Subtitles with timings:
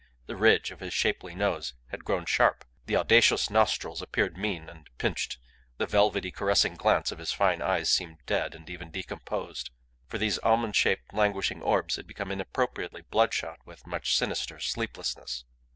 [0.25, 4.89] The ridge of his shapely nose had grown sharp; the audacious nostrils appeared mean and
[4.97, 5.37] pinched.
[5.77, 9.69] The velvety, caressing glance of his fine eyes seemed dead, and even decomposed;
[10.07, 15.45] for these almond shaped, languishing orbs had become inappropriately bloodshot with much sinister sleeplessness.